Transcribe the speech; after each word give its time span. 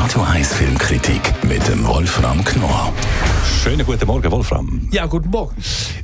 Radio 0.00 0.22
1 0.22 0.54
Filmkritik 0.54 1.20
mit 1.42 1.66
dem 1.66 1.84
Wolfram 1.84 2.44
Knorr. 2.44 2.94
Schönen 3.64 3.84
guten 3.84 4.06
Morgen, 4.06 4.30
Wolfram. 4.30 4.88
Ja, 4.92 5.06
guten 5.06 5.28
Morgen. 5.28 5.56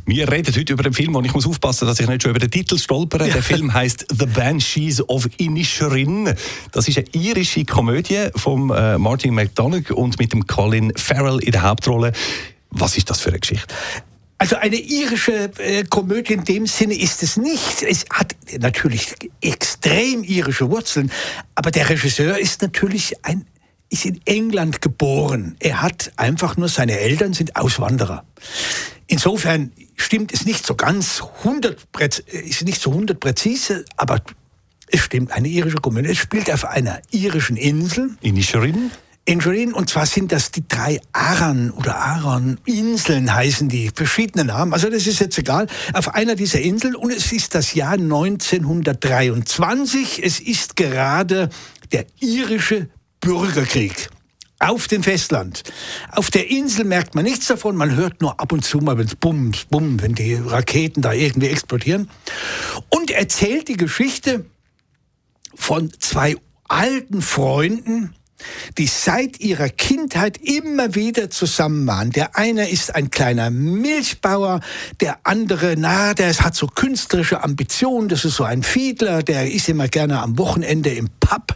Wir 0.04 0.30
reden 0.32 0.52
heute 0.52 0.72
über 0.72 0.82
den 0.82 0.93
Film 0.93 1.14
und 1.14 1.24
ich 1.24 1.32
muss 1.32 1.46
aufpassen, 1.46 1.86
dass 1.86 2.00
ich 2.00 2.08
nicht 2.08 2.22
schon 2.22 2.30
über 2.30 2.40
den 2.40 2.50
Titel 2.50 2.76
stolpere. 2.76 3.29
Der 3.29 3.40
Film 3.40 3.72
heißt 3.72 4.07
The 4.11 4.26
Banshees 4.26 5.08
of 5.08 5.29
Inisherin. 5.36 6.34
Das 6.72 6.88
ist 6.88 6.98
eine 6.98 7.07
irische 7.12 7.64
Komödie 7.64 8.30
von 8.34 8.70
äh, 8.70 8.98
Martin 8.98 9.32
McDonagh 9.32 9.94
und 9.94 10.18
mit 10.18 10.32
dem 10.32 10.44
Colin 10.49 10.93
Farrell 10.96 11.38
in 11.38 11.52
der 11.52 11.63
Hauptrolle. 11.63 12.13
Was 12.71 12.96
ist 12.96 13.11
das 13.11 13.21
für 13.21 13.29
eine 13.29 13.38
Geschichte? 13.38 13.72
Also 14.38 14.57
eine 14.57 14.76
irische 14.76 15.52
äh, 15.58 15.85
Komödie 15.85 16.32
in 16.32 16.43
dem 16.43 16.66
Sinne 16.66 16.94
ist 16.94 17.22
es 17.22 17.36
nicht. 17.36 17.85
Es 17.88 18.04
hat 18.11 18.35
natürlich 18.58 19.14
extrem 19.40 20.24
irische 20.24 20.68
Wurzeln, 20.68 21.13
aber 21.54 21.71
der 21.71 21.88
Regisseur 21.88 22.36
ist 22.36 22.61
natürlich 22.61 23.14
ein 23.24 23.46
ist 23.94 24.04
in 24.04 24.21
England 24.25 24.82
geboren. 24.82 25.57
Er 25.61 25.80
hat 25.80 26.12
einfach 26.16 26.57
nur, 26.57 26.68
seine 26.68 26.98
Eltern 26.98 27.32
sind 27.32 27.57
Auswanderer. 27.57 28.25
Insofern 29.07 29.72
stimmt 29.96 30.35
es 30.35 30.44
nicht 30.44 30.66
so 30.66 30.75
ganz 30.75 31.22
100, 31.44 31.79
ist 32.27 32.64
nicht 32.64 32.80
so 32.80 32.91
100 32.91 33.20
präzise, 33.20 33.84
aber 33.97 34.20
es 34.88 35.00
stimmt, 35.00 35.33
eine 35.33 35.48
irische 35.48 35.78
Komödie. 35.78 36.11
Es 36.11 36.19
spielt 36.19 36.52
auf 36.52 36.64
einer 36.64 37.00
irischen 37.11 37.56
Insel. 37.56 38.11
In 38.20 38.34
Inisherin? 38.34 38.91
Injurin, 39.27 39.72
und 39.72 39.88
zwar 39.88 40.05
sind 40.05 40.33
das 40.33 40.50
die 40.50 40.69
drei 40.69 41.00
Aran 41.12 41.70
oder 41.70 41.97
Aran-Inseln 41.97 43.32
heißen 43.32 43.70
die, 43.70 43.91
verschiedene 43.94 44.44
Namen. 44.44 44.74
Also 44.74 44.91
das 44.91 45.06
ist 45.06 45.20
jetzt 45.20 45.38
egal. 45.38 45.66
Auf 45.94 46.14
einer 46.14 46.34
dieser 46.34 46.60
Inseln 46.60 46.94
und 46.94 47.10
es 47.10 47.32
ist 47.32 47.54
das 47.54 47.72
Jahr 47.72 47.94
1923. 47.94 50.22
Es 50.22 50.41
ist 50.41 50.76
gerade 50.76 51.48
der 51.92 52.04
irische 52.20 52.91
Bürgerkrieg 53.25 54.11
auf 54.58 54.86
dem 54.86 55.03
Festland. 55.03 55.62
Auf 56.12 56.30
der 56.30 56.50
Insel 56.50 56.84
merkt 56.84 57.14
man 57.14 57.25
nichts 57.25 57.47
davon, 57.47 57.75
man 57.75 57.97
hört 57.97 58.20
nur 58.20 58.39
ab 58.39 58.53
und 58.53 58.64
zu 58.64 58.78
mal, 58.78 58.98
wenn 58.98 59.06
es 59.06 59.14
bums, 59.14 59.64
bum, 59.64 60.00
wenn 60.00 60.14
die 60.14 60.34
Raketen 60.34 61.03
da 61.03 61.12
irgendwie 61.12 61.48
explodieren. 61.48 62.11
Und 62.91 63.11
erzählt 63.11 63.69
die 63.69 63.77
Geschichte 63.77 64.44
von 65.55 65.91
zwei 65.98 66.36
alten 66.69 67.22
Freunden, 67.22 68.14
die 68.78 68.86
seit 68.86 69.40
ihrer 69.40 69.68
Kindheit 69.68 70.38
immer 70.38 70.94
wieder 70.94 71.30
zusammen 71.30 71.86
waren. 71.86 72.10
Der 72.10 72.36
eine 72.36 72.68
ist 72.68 72.94
ein 72.94 73.10
kleiner 73.10 73.50
Milchbauer, 73.50 74.60
der 75.00 75.18
andere, 75.24 75.74
na, 75.76 76.14
der 76.14 76.34
hat 76.34 76.54
so 76.54 76.66
künstlerische 76.66 77.42
Ambitionen, 77.42 78.08
das 78.08 78.24
ist 78.24 78.36
so 78.36 78.44
ein 78.44 78.62
Fiedler, 78.62 79.22
der 79.22 79.50
ist 79.50 79.68
immer 79.68 79.88
gerne 79.88 80.22
am 80.22 80.38
Wochenende 80.38 80.90
im 80.90 81.08
Pub 81.20 81.54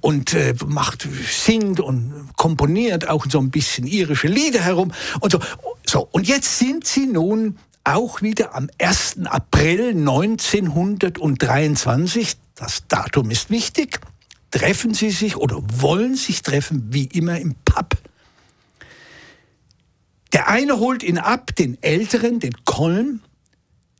und 0.00 0.34
äh, 0.34 0.54
macht, 0.66 1.08
singt 1.28 1.80
und 1.80 2.28
komponiert 2.36 3.08
auch 3.08 3.26
so 3.28 3.38
ein 3.38 3.50
bisschen 3.50 3.86
irische 3.86 4.28
Lieder 4.28 4.60
herum 4.60 4.92
und 5.20 5.32
so. 5.32 5.40
So, 5.86 6.08
und 6.12 6.26
jetzt 6.26 6.58
sind 6.58 6.86
sie 6.86 7.06
nun 7.06 7.58
auch 7.84 8.22
wieder 8.22 8.54
am 8.54 8.70
1. 8.78 9.26
April 9.26 9.90
1923, 9.90 12.36
das 12.54 12.84
Datum 12.88 13.30
ist 13.30 13.50
wichtig, 13.50 14.00
treffen 14.54 14.94
sie 14.94 15.10
sich 15.10 15.36
oder 15.36 15.60
wollen 15.80 16.14
sich 16.14 16.42
treffen, 16.42 16.86
wie 16.90 17.06
immer 17.06 17.40
im 17.40 17.56
Pub. 17.64 17.96
Der 20.32 20.48
eine 20.48 20.78
holt 20.78 21.02
ihn 21.02 21.18
ab, 21.18 21.56
den 21.56 21.82
Älteren, 21.82 22.38
den 22.38 22.64
Kolm, 22.64 23.20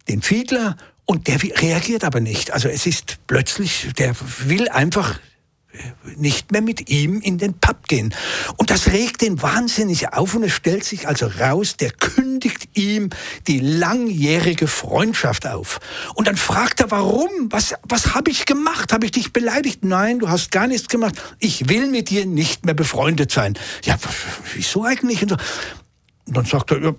den 0.08 0.22
Fiedler, 0.22 0.76
und 1.06 1.26
der 1.26 1.42
reagiert 1.42 2.04
aber 2.04 2.20
nicht. 2.20 2.52
Also 2.52 2.68
es 2.68 2.86
ist 2.86 3.18
plötzlich, 3.26 3.88
der 3.98 4.14
will 4.44 4.68
einfach 4.68 5.18
nicht 6.16 6.52
mehr 6.52 6.62
mit 6.62 6.88
ihm 6.88 7.20
in 7.20 7.38
den 7.38 7.54
Pub 7.54 7.88
gehen. 7.88 8.14
Und 8.56 8.70
das 8.70 8.88
regt 8.88 9.22
ihn 9.22 9.42
wahnsinnig 9.42 10.12
auf 10.12 10.34
und 10.34 10.44
es 10.44 10.52
stellt 10.52 10.84
sich 10.84 11.08
also 11.08 11.26
raus, 11.26 11.76
der 11.76 11.90
kündigt 11.90 12.68
ihm 12.74 13.10
die 13.46 13.60
langjährige 13.60 14.66
Freundschaft 14.66 15.46
auf. 15.46 15.80
Und 16.14 16.28
dann 16.28 16.36
fragt 16.36 16.80
er, 16.80 16.90
warum? 16.90 17.30
Was, 17.50 17.74
was 17.82 18.14
habe 18.14 18.30
ich 18.30 18.46
gemacht? 18.46 18.92
Habe 18.92 19.06
ich 19.06 19.12
dich 19.12 19.32
beleidigt? 19.32 19.84
Nein, 19.84 20.18
du 20.18 20.28
hast 20.28 20.50
gar 20.50 20.66
nichts 20.66 20.88
gemacht. 20.88 21.20
Ich 21.38 21.68
will 21.68 21.90
mit 21.90 22.10
dir 22.10 22.26
nicht 22.26 22.64
mehr 22.64 22.74
befreundet 22.74 23.32
sein. 23.32 23.58
Ja, 23.84 23.96
wieso 24.54 24.84
eigentlich? 24.84 25.22
Und 25.22 25.38
dann 26.26 26.44
sagt 26.44 26.70
er, 26.70 26.82
ja, 26.82 26.94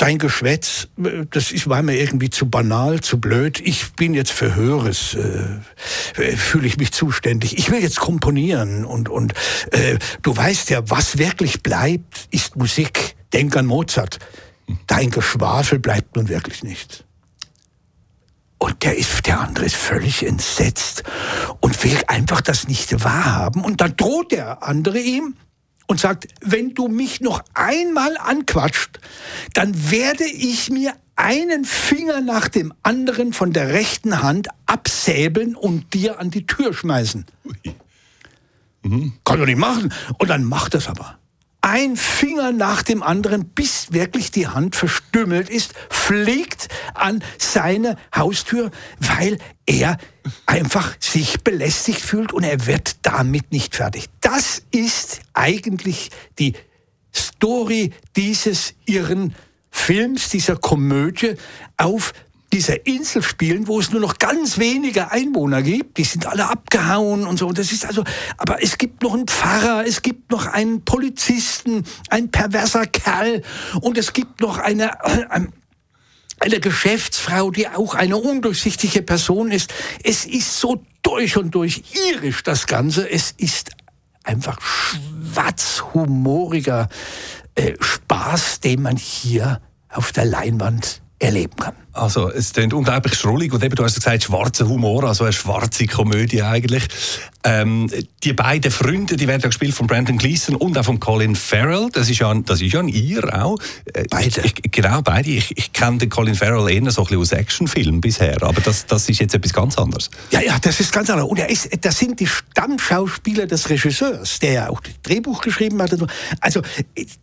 dein 0.00 0.18
Geschwätz, 0.18 0.88
das 1.30 1.52
ist, 1.52 1.68
war 1.68 1.82
mir 1.82 1.96
irgendwie 1.96 2.30
zu 2.30 2.48
banal, 2.48 3.00
zu 3.00 3.20
blöd. 3.20 3.60
Ich 3.60 3.92
bin 3.92 4.14
jetzt 4.14 4.32
für 4.32 4.54
Höheres, 4.54 5.14
äh, 5.14 6.36
fühle 6.36 6.66
ich 6.66 6.78
mich 6.78 6.92
zuständig. 6.92 7.58
Ich 7.58 7.70
will 7.70 7.82
jetzt 7.82 8.00
komponieren 8.00 8.86
und, 8.86 9.10
und 9.10 9.34
äh, 9.72 9.98
du 10.22 10.34
weißt 10.34 10.70
ja, 10.70 10.88
was 10.88 11.18
wirklich 11.18 11.62
bleibt, 11.62 12.28
ist 12.30 12.56
Musik. 12.56 13.14
Denk 13.34 13.56
an 13.56 13.66
Mozart. 13.66 14.18
Dein 14.86 15.10
Geschwafel 15.10 15.78
bleibt 15.78 16.16
nun 16.16 16.28
wirklich 16.28 16.62
nicht. 16.62 17.04
Und 18.58 18.82
der, 18.82 18.96
ist, 18.96 19.26
der 19.26 19.40
andere 19.40 19.66
ist 19.66 19.76
völlig 19.76 20.26
entsetzt 20.26 21.02
und 21.60 21.82
will 21.84 21.98
einfach 22.06 22.40
das 22.40 22.68
nicht 22.68 23.04
wahrhaben. 23.04 23.64
Und 23.64 23.80
dann 23.80 23.96
droht 23.96 24.32
der 24.32 24.62
andere 24.62 24.98
ihm, 24.98 25.36
und 25.90 25.98
sagt, 25.98 26.28
wenn 26.40 26.72
du 26.72 26.86
mich 26.86 27.20
noch 27.20 27.42
einmal 27.52 28.16
anquatscht, 28.16 29.00
dann 29.54 29.90
werde 29.90 30.22
ich 30.22 30.70
mir 30.70 30.94
einen 31.16 31.64
Finger 31.64 32.20
nach 32.20 32.46
dem 32.46 32.72
anderen 32.84 33.32
von 33.32 33.52
der 33.52 33.70
rechten 33.70 34.22
Hand 34.22 34.46
absäbeln 34.66 35.56
und 35.56 35.92
dir 35.92 36.20
an 36.20 36.30
die 36.30 36.46
Tür 36.46 36.72
schmeißen. 36.72 37.26
Mhm. 38.84 39.14
Kann 39.24 39.40
doch 39.40 39.46
nicht 39.46 39.58
machen. 39.58 39.92
Und 40.18 40.30
dann 40.30 40.44
macht 40.44 40.76
es 40.76 40.86
aber 40.86 41.18
ein 41.62 41.96
Finger 41.96 42.52
nach 42.52 42.82
dem 42.82 43.02
anderen, 43.02 43.46
bis 43.46 43.92
wirklich 43.92 44.30
die 44.30 44.48
Hand 44.48 44.76
verstümmelt 44.76 45.50
ist, 45.50 45.74
fliegt 45.90 46.68
an 46.94 47.22
seine 47.38 47.96
Haustür, 48.14 48.70
weil 48.98 49.38
er 49.66 49.98
einfach 50.46 50.96
sich 51.00 51.42
belästigt 51.42 52.00
fühlt 52.00 52.32
und 52.32 52.44
er 52.44 52.66
wird 52.66 52.96
damit 53.02 53.52
nicht 53.52 53.76
fertig. 53.76 54.06
Das 54.20 54.62
ist 54.70 55.20
eigentlich 55.34 56.10
die 56.38 56.54
Story 57.14 57.92
dieses 58.16 58.74
irren 58.86 59.34
Films, 59.70 60.28
dieser 60.28 60.56
Komödie 60.56 61.34
auf 61.76 62.12
dieser 62.52 62.86
Insel 62.86 63.22
spielen, 63.22 63.68
wo 63.68 63.78
es 63.78 63.92
nur 63.92 64.00
noch 64.00 64.18
ganz 64.18 64.58
wenige 64.58 65.10
Einwohner 65.10 65.62
gibt. 65.62 65.98
Die 65.98 66.04
sind 66.04 66.26
alle 66.26 66.48
abgehauen 66.48 67.26
und 67.26 67.38
so. 67.38 67.46
Und 67.46 67.58
das 67.58 67.72
ist 67.72 67.86
also, 67.86 68.04
aber 68.38 68.62
es 68.62 68.78
gibt 68.78 69.02
noch 69.02 69.14
einen 69.14 69.28
Pfarrer, 69.28 69.84
es 69.86 70.02
gibt 70.02 70.30
noch 70.30 70.46
einen 70.46 70.84
Polizisten, 70.84 71.84
ein 72.08 72.30
perverser 72.30 72.86
Kerl 72.86 73.42
und 73.80 73.98
es 73.98 74.12
gibt 74.12 74.40
noch 74.40 74.58
eine, 74.58 74.92
äh, 75.04 75.40
eine 76.40 76.60
Geschäftsfrau, 76.60 77.50
die 77.50 77.68
auch 77.68 77.94
eine 77.94 78.16
undurchsichtige 78.16 79.02
Person 79.02 79.52
ist. 79.52 79.72
Es 80.02 80.24
ist 80.24 80.58
so 80.58 80.82
durch 81.02 81.36
und 81.36 81.54
durch 81.54 81.82
irisch, 82.12 82.42
das 82.42 82.66
Ganze. 82.66 83.08
Es 83.08 83.32
ist 83.36 83.70
einfach 84.24 84.58
schwarzhumoriger 84.60 86.88
äh, 87.54 87.74
Spaß, 87.78 88.58
den 88.60 88.82
man 88.82 88.96
hier 88.96 89.60
auf 89.88 90.10
der 90.12 90.24
Leinwand 90.24 91.02
erleben 91.20 91.54
kann. 91.56 91.74
Also 91.92 92.30
es 92.30 92.52
klingt 92.52 92.72
unglaublich 92.72 93.14
schrullig 93.14 93.52
und 93.52 93.62
eben, 93.62 93.74
du 93.74 93.84
hast 93.84 93.96
gesagt, 93.96 94.24
schwarzer 94.24 94.68
Humor, 94.68 95.04
also 95.04 95.24
eine 95.24 95.32
schwarze 95.32 95.86
Komödie 95.86 96.42
eigentlich. 96.42 96.84
Ähm, 97.42 97.90
die 98.22 98.32
beiden 98.32 98.70
Freunde, 98.70 99.16
die 99.16 99.26
werden 99.26 99.42
ja 99.42 99.48
gespielt 99.48 99.74
von 99.74 99.86
Brandon 99.86 100.16
Gleeson 100.16 100.54
und 100.54 100.78
auch 100.78 100.84
von 100.84 101.00
Colin 101.00 101.34
Farrell. 101.34 101.88
Das 101.92 102.08
ist 102.08 102.20
ja, 102.20 102.32
das 102.32 102.60
ist 102.60 102.72
ja 102.72 102.80
ein 102.80 102.88
ihr 102.88 103.24
auch. 103.34 103.58
Äh, 103.92 104.04
beide? 104.08 104.40
Ich, 104.42 104.54
genau, 104.70 105.02
beide. 105.02 105.30
Ich, 105.30 105.56
ich 105.58 105.72
kenne 105.72 105.98
den 105.98 106.10
Colin 106.10 106.34
Farrell 106.34 106.70
eher 106.70 106.90
so 106.90 107.02
ein 107.02 107.06
bisschen 107.06 107.20
aus 107.20 107.32
Actionfilmen 107.32 108.00
bisher, 108.00 108.42
aber 108.42 108.60
das, 108.60 108.86
das 108.86 109.08
ist 109.08 109.20
jetzt 109.20 109.34
etwas 109.34 109.52
ganz 109.52 109.76
anderes. 109.76 110.10
Ja, 110.30 110.40
ja, 110.40 110.58
das 110.58 110.80
ist 110.80 110.92
ganz 110.92 111.10
anders. 111.10 111.28
Und 111.28 111.38
er 111.38 111.50
ist, 111.50 111.68
das 111.84 111.98
sind 111.98 112.20
die 112.20 112.28
Stammschauspieler 112.28 113.46
des 113.46 113.68
Regisseurs, 113.68 114.38
der 114.38 114.52
ja 114.52 114.68
auch 114.70 114.80
das 114.80 114.94
Drehbuch 115.02 115.40
geschrieben 115.42 115.82
hat. 115.82 115.90
Also 116.40 116.62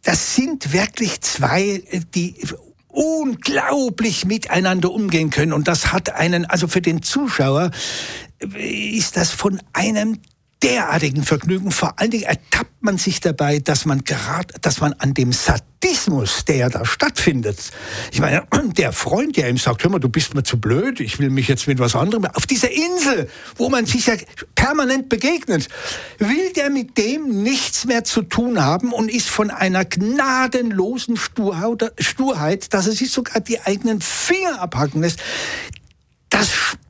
das 0.04 0.36
sind 0.36 0.74
wirklich 0.74 1.22
zwei, 1.22 1.82
die 2.14 2.36
unglaublich 2.98 4.26
miteinander 4.26 4.92
umgehen 4.92 5.30
können. 5.30 5.54
Und 5.54 5.68
das 5.68 5.94
hat 5.94 6.16
einen, 6.16 6.46
also 6.46 6.68
für 6.68 6.82
den 6.82 7.04
Zuschauer 7.04 7.70
ist 8.40 9.18
das 9.18 9.30
von 9.30 9.62
einem 9.74 10.20
derartigen 10.64 11.24
Vergnügen. 11.24 11.72
Vor 11.72 12.00
allen 12.00 12.12
Dingen 12.12 12.24
ertappt 12.24 12.82
man 12.82 12.98
sich 12.98 13.20
dabei, 13.20 13.60
dass 13.60 13.86
man 13.86 14.04
gerade, 14.04 14.54
dass 14.62 14.80
man 14.80 14.94
an 14.94 15.14
dem 15.14 15.32
Sadismus, 15.34 16.46
der 16.46 16.70
da 16.70 16.86
stattfindet, 16.86 17.72
ich 18.12 18.20
meine, 18.20 18.46
der 18.78 18.92
Freund, 18.92 19.38
der 19.38 19.50
ihm 19.50 19.58
sagt, 19.58 19.84
hör 19.84 19.92
mal, 19.92 20.00
du 20.00 20.10
bist 20.10 20.34
mir 20.34 20.44
zu 20.44 20.60
blöd, 20.60 21.00
ich 21.00 21.20
will 21.20 21.30
mich 21.30 21.48
jetzt 21.48 21.68
mit 21.68 21.80
was 21.80 21.96
anderem, 21.96 22.26
auf 22.26 22.46
dieser 22.46 22.72
Insel, 22.72 23.30
wo 23.56 23.70
man 23.70 23.86
sich 23.86 24.08
ja 24.08 24.16
permanent 24.56 25.10
begegnet, 25.10 25.68
will 26.18 26.54
der 26.54 26.70
mit 26.70 26.98
dem 26.98 27.44
nichts 27.44 27.86
mehr 27.86 28.04
zu 28.04 28.22
tun 28.24 28.64
haben 28.64 28.92
und 28.94 29.10
ist 29.10 29.30
von 29.30 29.52
einer 29.52 29.86
gnadenlosen 29.86 31.18
Sturheit, 31.18 32.74
dass 32.74 32.88
er 32.88 32.94
sich 32.94 33.12
sogar 33.12 33.42
die 33.42 33.62
eigenen 33.62 34.02
Finger 34.02 34.62
abhacken 34.62 35.02
lässt. 35.02 35.20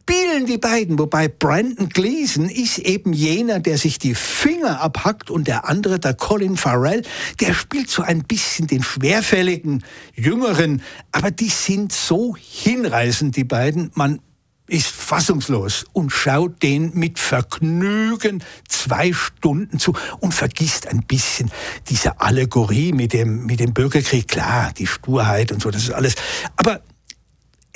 Spielen 0.10 0.46
die 0.46 0.58
beiden, 0.58 0.98
wobei 0.98 1.28
Brandon 1.28 1.90
Gleason 1.90 2.48
ist 2.48 2.78
eben 2.78 3.12
jener, 3.12 3.60
der 3.60 3.78
sich 3.78 4.00
die 4.00 4.16
Finger 4.16 4.80
abhackt 4.80 5.30
und 5.30 5.50
der 5.50 5.68
andere, 5.68 6.00
der 6.00 6.14
Colin 6.14 6.56
Farrell, 6.56 7.02
der 7.42 7.54
spielt 7.54 7.90
so 7.90 8.04
ein 8.04 8.24
bisschen 8.24 8.68
den 8.68 8.84
schwerfälligen, 8.84 9.84
jüngeren, 10.16 10.82
aber 11.12 11.30
die 11.30 11.50
sind 11.50 11.92
so 11.92 12.38
hinreißend, 12.40 13.36
die 13.36 13.44
beiden, 13.44 13.92
man 13.96 14.22
ist 14.68 14.88
fassungslos 14.88 15.86
und 15.92 16.10
schaut 16.10 16.64
den 16.64 16.92
mit 16.94 17.20
Vergnügen 17.20 18.42
zwei 18.70 19.12
Stunden 19.12 19.78
zu 19.78 19.94
und 20.22 20.34
vergisst 20.34 20.88
ein 20.88 21.04
bisschen 21.04 21.52
diese 21.90 22.22
Allegorie 22.22 22.94
mit 22.94 23.12
dem, 23.12 23.46
mit 23.46 23.60
dem 23.60 23.74
Bürgerkrieg. 23.74 24.30
Klar, 24.30 24.72
die 24.78 24.88
Sturheit 24.88 25.52
und 25.52 25.62
so, 25.62 25.70
das 25.70 25.84
ist 25.84 25.92
alles. 25.92 26.16
Aber 26.56 26.82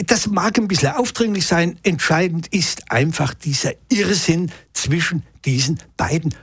das 0.08 0.28
mag 0.28 0.58
ein 0.58 0.68
bisschen 0.68 0.94
aufdringlich 0.94 1.46
sein. 1.46 1.78
Entscheidend 1.84 2.48
ist 2.48 2.92
einfach 2.92 3.34
dieser 3.34 3.74
Irrsinn 3.90 4.52
zwischen 4.74 5.24
diesen 5.46 5.80
beiden 5.98 6.34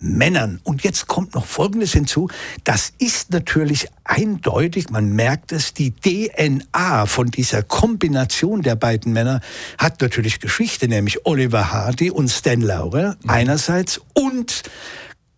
Männern. 0.00 0.60
Und 0.62 0.84
jetzt 0.84 1.08
kommt 1.08 1.34
noch 1.34 1.44
Folgendes 1.44 1.92
hinzu. 1.92 2.28
Das 2.64 2.92
ist 2.98 3.32
natürlich 3.32 3.88
eindeutig, 4.04 4.90
man 4.90 5.10
merkt 5.10 5.50
es, 5.50 5.74
die 5.74 5.90
DNA 5.90 7.06
von 7.06 7.30
dieser 7.30 7.62
Kombination 7.62 8.62
der 8.62 8.76
beiden 8.76 9.12
Männer 9.12 9.40
hat 9.76 10.00
natürlich 10.00 10.38
Geschichte, 10.38 10.86
nämlich 10.86 11.26
Oliver 11.26 11.72
Hardy 11.72 12.10
und 12.10 12.28
Stan 12.28 12.60
Laurel 12.60 13.16
einerseits 13.26 14.00
und 14.14 14.62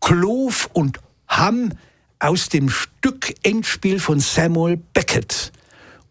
Kloof 0.01 0.69
und 0.73 1.01
Hamm 1.27 1.73
aus 2.19 2.51
dem 2.51 2.69
Stück 2.69 3.35
Endspiel 3.43 3.99
von 3.99 4.21
Samuel 4.21 4.77
Beckett. 4.77 5.53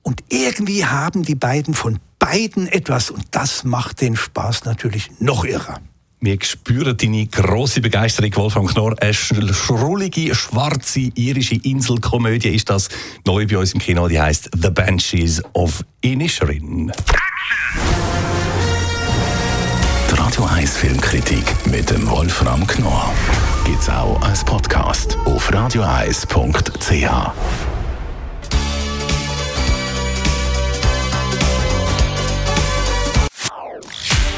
Und 0.03 0.23
irgendwie 0.29 0.85
haben 0.85 1.23
die 1.23 1.35
beiden 1.35 1.73
von 1.73 1.99
beiden 2.19 2.67
etwas 2.67 3.09
und 3.09 3.23
das 3.31 3.63
macht 3.63 4.01
den 4.01 4.15
Spaß 4.15 4.65
natürlich 4.65 5.09
noch 5.19 5.45
irrer. 5.45 5.79
Wir 6.21 6.37
spüren 6.41 6.97
deine 6.97 7.27
große 7.27 7.79
Begeisterung, 7.79 8.35
Wolfram 8.35 8.67
Knorr. 8.67 8.93
Eine 8.99 9.13
schrullige, 9.13 10.35
schwarze, 10.35 11.11
irische 11.15 11.55
Inselkomödie 11.55 12.49
ist 12.49 12.69
das 12.69 12.89
neu 13.25 13.47
bei 13.47 13.57
uns 13.57 13.73
im 13.73 13.79
Kino. 13.79 14.09
Die 14.09 14.19
heißt 14.19 14.49
The 14.61 14.69
Banshees 14.69 15.41
of 15.53 15.81
Inisherin. 16.01 16.91
Die 20.11 20.15
Radio 20.15 20.43
1 20.43 20.75
Filmkritik 20.75 21.45
mit 21.67 21.89
dem 21.89 22.05
Wolfram 22.09 22.67
Knorr 22.67 23.13
gibt 23.63 23.81
es 23.81 23.87
auch 23.87 24.21
als 24.21 24.43
Podcast 24.43 25.17
auf 25.23 25.53
radioeis.ch. 25.53 27.68